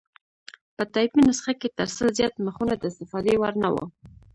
په 0.75 0.83
ټایپي 0.93 1.21
نسخه 1.27 1.53
کې 1.61 1.69
تر 1.77 1.87
سل 1.95 2.07
زیات 2.17 2.35
مخونه 2.45 2.73
د 2.77 2.83
استفادې 2.91 3.35
وړ 3.37 3.53
نه 3.63 3.69
وو. 3.73 3.85